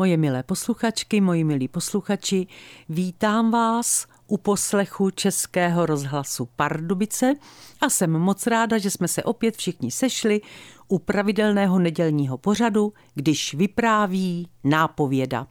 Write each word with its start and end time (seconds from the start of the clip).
Moje 0.00 0.16
milé 0.16 0.42
posluchačky, 0.42 1.20
moji 1.20 1.44
milí 1.44 1.68
posluchači, 1.68 2.46
vítám 2.88 3.50
vás 3.50 4.06
u 4.26 4.36
poslechu 4.36 5.10
Českého 5.10 5.86
rozhlasu 5.86 6.48
Pardubice 6.56 7.34
a 7.80 7.90
jsem 7.90 8.10
moc 8.10 8.46
ráda, 8.46 8.78
že 8.78 8.90
jsme 8.90 9.08
se 9.08 9.22
opět 9.22 9.56
všichni 9.56 9.90
sešli 9.90 10.40
u 10.88 10.98
pravidelného 10.98 11.78
nedělního 11.78 12.38
pořadu, 12.38 12.92
když 13.14 13.54
vypráví 13.54 14.48
nápověda. 14.64 15.46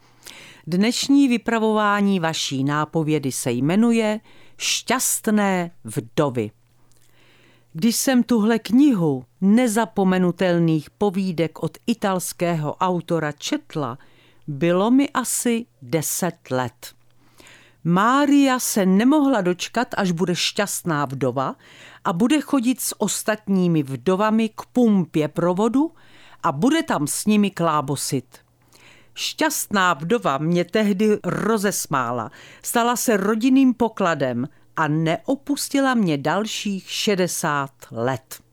Dnešní 0.68 1.28
vypravování 1.28 2.20
vaší 2.20 2.64
nápovědy 2.64 3.32
se 3.32 3.52
jmenuje 3.52 4.20
Šťastné 4.58 5.72
vdovy. 5.84 6.52
Když 7.74 7.96
jsem 7.96 8.24
tuhle 8.24 8.60
knihu 8.60 9.26
nezapomenutelných 9.42 10.90
povídek 10.90 11.64
od 11.64 11.78
italského 11.88 12.76
autora 12.76 13.32
četla, 13.32 13.98
bylo 14.50 14.92
mi 14.92 15.10
asi 15.10 15.66
deset 15.82 16.52
let. 16.52 16.94
Mária 17.84 18.60
se 18.60 18.86
nemohla 18.86 19.42
dočkat, 19.42 19.88
až 19.98 20.12
bude 20.12 20.36
šťastná 20.36 21.06
vdova 21.06 21.56
a 22.04 22.14
bude 22.14 22.42
chodit 22.42 22.82
s 22.82 23.02
ostatními 23.02 23.84
vdovami 23.84 24.50
k 24.50 24.62
pumpě 24.74 25.28
provodu 25.28 25.94
a 26.44 26.52
bude 26.52 26.84
tam 26.84 27.08
s 27.08 27.26
nimi 27.26 27.52
klábosit. 27.52 28.38
Šťastná 29.14 29.94
vdova 29.94 30.38
mě 30.38 30.66
tehdy 30.66 31.18
rozesmála, 31.24 32.32
stala 32.64 32.96
se 32.96 33.18
rodinným 33.18 33.74
pokladem 33.74 34.50
a 34.76 34.88
neopustila 34.88 35.94
mě 35.94 36.18
dalších 36.18 36.92
60 36.92 37.72
let. 37.92 38.49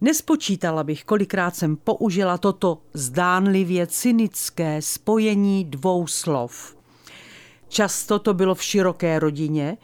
Nespočítala 0.00 0.84
bych, 0.84 1.04
kolikrát 1.04 1.56
jsem 1.56 1.76
použila 1.76 2.38
toto 2.38 2.82
zdánlivě 2.94 3.86
cynické 3.86 4.82
spojení 4.82 5.64
dvou 5.64 6.06
slov. 6.06 6.76
Často 7.68 8.18
to 8.18 8.34
bylo 8.34 8.54
v 8.54 8.62
široké 8.62 9.18
rodině, 9.18 9.76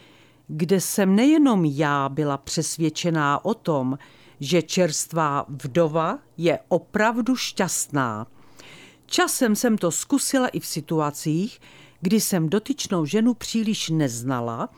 kde 0.46 0.80
jsem 0.80 1.16
nejenom 1.16 1.64
já 1.64 2.08
byla 2.08 2.36
přesvědčená 2.36 3.44
o 3.44 3.54
tom, 3.54 3.98
že 4.40 4.62
čerstvá 4.62 5.44
vdova 5.48 6.18
je 6.36 6.58
opravdu 6.68 7.36
šťastná. 7.36 8.26
Časem 9.06 9.56
jsem 9.56 9.78
to 9.78 9.90
zkusila 9.90 10.48
i 10.48 10.60
v 10.60 10.66
situacích, 10.66 11.60
kdy 12.00 12.20
jsem 12.20 12.48
dotyčnou 12.48 13.04
ženu 13.04 13.34
příliš 13.34 13.88
neznala, 13.88 14.68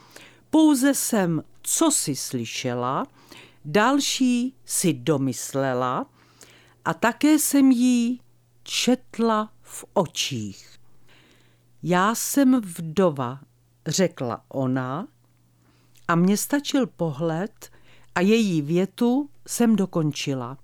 pouze 0.50 0.94
jsem 0.94 1.42
co 1.62 1.90
si 1.90 2.16
slyšela, 2.16 3.06
Další 3.64 4.56
si 4.64 4.92
domyslela 4.92 6.06
a 6.84 6.94
také 6.94 7.38
jsem 7.38 7.70
jí 7.70 8.20
četla 8.62 9.52
v 9.62 9.84
očích. 9.92 10.78
Já 11.82 12.14
jsem 12.14 12.60
vdova, 12.60 13.40
řekla 13.86 14.44
ona, 14.48 15.06
a 16.08 16.14
mně 16.14 16.36
stačil 16.36 16.86
pohled 16.86 17.70
a 18.14 18.20
její 18.20 18.62
větu 18.62 19.30
jsem 19.48 19.76
dokončila. 19.76 20.58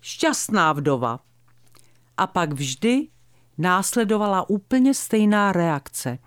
Šťastná 0.00 0.72
vdova. 0.72 1.20
A 2.16 2.26
pak 2.26 2.52
vždy 2.52 3.08
následovala 3.58 4.50
úplně 4.50 4.94
stejná 4.94 5.52
reakce. 5.52 6.18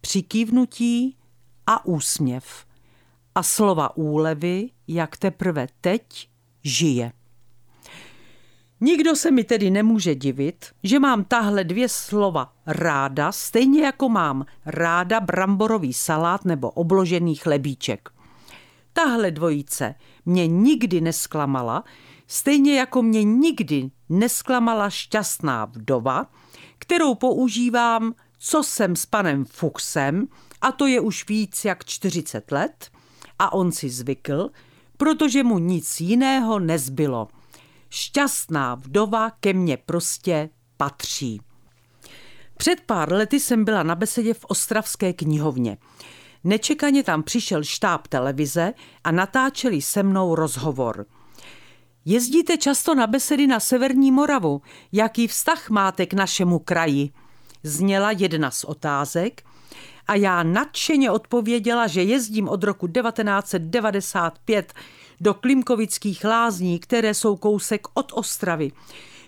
Přikývnutí 0.00 1.16
a 1.66 1.86
úsměv 1.86 2.66
a 3.34 3.42
slova 3.42 3.96
úlevy, 3.96 4.70
jak 4.88 5.16
teprve 5.16 5.66
teď 5.80 6.28
žije. 6.64 7.12
Nikdo 8.80 9.16
se 9.16 9.30
mi 9.30 9.44
tedy 9.44 9.70
nemůže 9.70 10.14
divit, 10.14 10.66
že 10.82 10.98
mám 10.98 11.24
tahle 11.24 11.64
dvě 11.64 11.88
slova 11.88 12.52
ráda, 12.66 13.32
stejně 13.32 13.84
jako 13.84 14.08
mám 14.08 14.46
ráda 14.66 15.20
bramborový 15.20 15.92
salát 15.92 16.44
nebo 16.44 16.70
obložený 16.70 17.34
chlebíček. 17.34 18.08
Tahle 18.92 19.30
dvojice 19.30 19.94
mě 20.26 20.46
nikdy 20.46 21.00
nesklamala, 21.00 21.84
stejně 22.26 22.78
jako 22.78 23.02
mě 23.02 23.24
nikdy 23.24 23.90
nesklamala 24.08 24.90
šťastná 24.90 25.64
vdova, 25.64 26.26
kterou 26.78 27.14
používám, 27.14 28.14
co 28.38 28.62
jsem 28.62 28.96
s 28.96 29.06
panem 29.06 29.44
Fuchsem, 29.44 30.28
a 30.60 30.72
to 30.72 30.86
je 30.86 31.00
už 31.00 31.28
víc 31.28 31.64
jak 31.64 31.84
40 31.84 32.52
let, 32.52 32.90
a 33.38 33.52
on 33.52 33.72
si 33.72 33.90
zvykl, 33.90 34.50
protože 34.96 35.42
mu 35.42 35.58
nic 35.58 36.00
jiného 36.00 36.58
nezbylo. 36.58 37.28
Šťastná 37.90 38.74
vdova 38.74 39.30
ke 39.30 39.52
mně 39.52 39.76
prostě 39.76 40.50
patří. 40.76 41.40
Před 42.56 42.80
pár 42.80 43.12
lety 43.12 43.40
jsem 43.40 43.64
byla 43.64 43.82
na 43.82 43.94
besedě 43.94 44.34
v 44.34 44.44
Ostravské 44.44 45.12
knihovně. 45.12 45.78
Nečekaně 46.44 47.02
tam 47.02 47.22
přišel 47.22 47.64
štáb 47.64 48.08
televize 48.08 48.74
a 49.04 49.10
natáčeli 49.10 49.82
se 49.82 50.02
mnou 50.02 50.34
rozhovor. 50.34 51.06
Jezdíte 52.04 52.56
často 52.56 52.94
na 52.94 53.06
besedy 53.06 53.46
na 53.46 53.60
Severní 53.60 54.12
Moravu. 54.12 54.62
Jaký 54.92 55.26
vztah 55.26 55.70
máte 55.70 56.06
k 56.06 56.14
našemu 56.14 56.58
kraji? 56.58 57.10
Zněla 57.62 58.10
jedna 58.10 58.50
z 58.50 58.64
otázek– 58.64 59.42
a 60.08 60.14
já 60.14 60.42
nadšeně 60.42 61.10
odpověděla, 61.10 61.86
že 61.86 62.02
jezdím 62.02 62.48
od 62.48 62.64
roku 62.64 62.88
1995 62.88 64.74
do 65.20 65.34
Klimkovických 65.34 66.24
lázní, 66.24 66.78
které 66.78 67.14
jsou 67.14 67.36
kousek 67.36 67.86
od 67.94 68.12
Ostravy, 68.14 68.72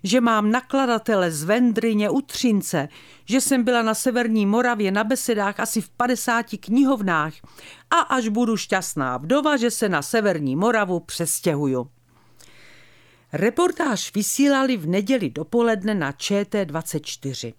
že 0.02 0.20
mám 0.20 0.50
nakladatele 0.50 1.30
z 1.30 1.44
Vendryně 1.44 2.10
u 2.10 2.20
Třince, 2.20 2.88
že 3.24 3.40
jsem 3.40 3.64
byla 3.64 3.82
na 3.82 3.94
Severní 3.94 4.46
Moravě 4.46 4.92
na 4.92 5.04
besedách 5.04 5.60
asi 5.60 5.80
v 5.80 5.88
50 5.88 6.46
knihovnách 6.60 7.32
a 7.90 7.96
až 7.96 8.28
budu 8.28 8.56
šťastná 8.56 9.16
vdova, 9.16 9.56
že 9.56 9.70
se 9.70 9.88
na 9.88 10.02
Severní 10.02 10.56
Moravu 10.56 11.00
přestěhuju. 11.00 11.90
Reportáž 13.32 14.14
vysílali 14.14 14.76
v 14.76 14.86
neděli 14.86 15.30
dopoledne 15.30 15.94
na 15.94 16.12
ČT24. 16.12 17.54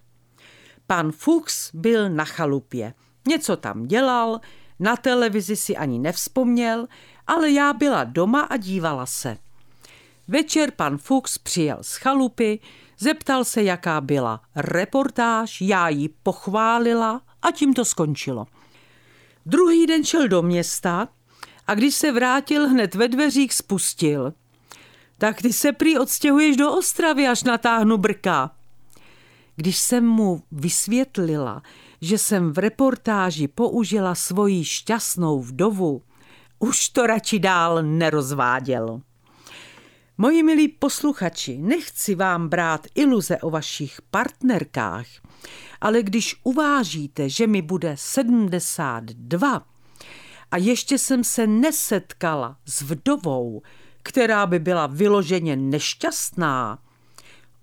Pan 0.88 1.12
Fuchs 1.12 1.72
byl 1.74 2.10
na 2.10 2.26
chalupě– 2.26 2.94
Něco 3.28 3.58
tam 3.58 3.88
dělal, 3.88 4.42
na 4.80 4.96
televizi 4.96 5.56
si 5.56 5.78
ani 5.78 6.00
nevzpomněl, 6.00 6.88
ale 7.28 7.52
já 7.52 7.74
byla 7.74 8.04
doma 8.04 8.42
a 8.42 8.58
dívala 8.58 9.06
se. 9.06 9.38
Večer 10.28 10.72
pan 10.72 10.98
Fuchs 10.98 11.38
přijel 11.38 11.78
z 11.82 11.96
chalupy, 11.96 12.60
zeptal 13.00 13.44
se, 13.44 13.64
jaká 13.64 14.02
byla 14.02 14.42
reportáž, 14.56 15.62
já 15.62 15.90
ji 15.90 16.10
pochválila 16.24 17.22
a 17.42 17.52
tím 17.52 17.74
to 17.74 17.86
skončilo. 17.86 18.48
Druhý 19.46 19.88
den 19.88 20.04
šel 20.04 20.28
do 20.28 20.42
města 20.42 21.08
a 21.68 21.76
když 21.76 21.96
se 21.96 22.12
vrátil 22.12 22.68
hned 22.68 22.96
ve 22.96 23.08
dveřích 23.08 23.54
spustil. 23.54 24.34
Tak 25.18 25.42
ty 25.42 25.54
se 25.54 25.72
prý 25.72 25.98
odstěhuješ 25.98 26.58
do 26.58 26.72
Ostravy, 26.72 27.28
až 27.28 27.44
natáhnu 27.44 27.98
brka. 27.98 28.52
Když 29.56 29.78
jsem 29.78 30.06
mu 30.06 30.44
vysvětlila, 30.52 31.62
že 32.02 32.18
jsem 32.18 32.54
v 32.54 32.58
reportáži 32.58 33.48
použila 33.48 34.16
svoji 34.16 34.66
šťastnou 34.66 35.42
vdovu, 35.42 36.02
už 36.60 36.90
to 36.90 37.08
radši 37.08 37.40
dál 37.40 37.84
nerozváděl. 37.84 39.02
Moji 40.18 40.44
milí 40.44 40.68
posluchači, 40.68 41.58
nechci 41.58 42.16
vám 42.16 42.50
brát 42.50 42.88
iluze 42.96 43.38
o 43.38 43.50
vašich 43.50 44.02
partnerkách, 44.12 45.06
ale 45.82 46.04
když 46.04 46.36
uvážíte, 46.44 47.30
že 47.30 47.48
mi 47.48 47.62
bude 47.62 47.96
72 47.98 49.68
a 50.52 50.58
ještě 50.58 50.98
jsem 50.98 51.24
se 51.24 51.48
nesetkala 51.48 52.58
s 52.66 52.82
vdovou, 52.82 53.62
která 54.04 54.46
by 54.46 54.60
byla 54.60 54.88
vyloženě 54.88 55.56
nešťastná, 55.56 56.80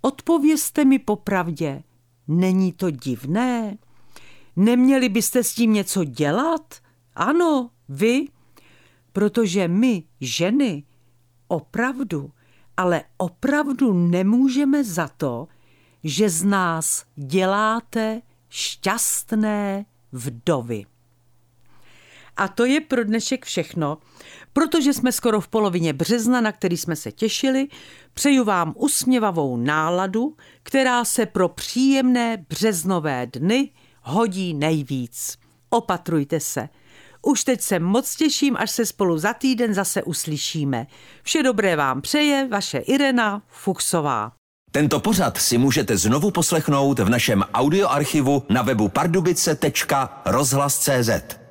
odpovězte 0.00 0.84
mi 0.84 0.98
popravdě, 0.98 1.82
není 2.28 2.72
to 2.72 2.90
divné? 2.90 3.78
Neměli 4.56 5.08
byste 5.08 5.44
s 5.44 5.54
tím 5.54 5.72
něco 5.72 6.04
dělat? 6.04 6.74
Ano, 7.14 7.70
vy, 7.88 8.28
protože 9.12 9.68
my, 9.68 10.02
ženy, 10.20 10.82
opravdu, 11.48 12.30
ale 12.76 13.02
opravdu 13.16 13.92
nemůžeme 13.92 14.84
za 14.84 15.08
to, 15.08 15.48
že 16.04 16.28
z 16.28 16.44
nás 16.44 17.04
děláte 17.16 18.22
šťastné 18.48 19.84
vdovy. 20.12 20.86
A 22.36 22.48
to 22.48 22.64
je 22.64 22.80
pro 22.80 23.04
dnešek 23.04 23.44
všechno. 23.44 23.98
Protože 24.52 24.92
jsme 24.92 25.12
skoro 25.12 25.40
v 25.40 25.48
polovině 25.48 25.92
března, 25.92 26.40
na 26.40 26.52
který 26.52 26.76
jsme 26.76 26.96
se 26.96 27.12
těšili, 27.12 27.68
přeju 28.14 28.44
vám 28.44 28.74
usměvavou 28.76 29.56
náladu, 29.56 30.36
která 30.62 31.04
se 31.04 31.26
pro 31.26 31.48
příjemné 31.48 32.44
březnové 32.48 33.26
dny 33.26 33.70
hodí 34.04 34.54
nejvíc. 34.54 35.38
Opatrujte 35.70 36.40
se. 36.40 36.68
Už 37.22 37.44
teď 37.44 37.60
se 37.60 37.78
moc 37.78 38.16
těším, 38.16 38.56
až 38.56 38.70
se 38.70 38.86
spolu 38.86 39.18
za 39.18 39.32
týden 39.32 39.74
zase 39.74 40.02
uslyšíme. 40.02 40.86
Vše 41.22 41.42
dobré 41.42 41.76
vám 41.76 42.00
přeje 42.00 42.48
vaše 42.50 42.78
Irena 42.78 43.42
Fuchsová. 43.48 44.32
Tento 44.70 45.00
pořad 45.00 45.38
si 45.38 45.58
můžete 45.58 45.96
znovu 45.96 46.30
poslechnout 46.30 46.98
v 46.98 47.08
našem 47.08 47.44
audioarchivu 47.54 48.42
na 48.48 48.62
webu 48.62 48.88
pardubice.rozhlas.cz. 48.88 51.43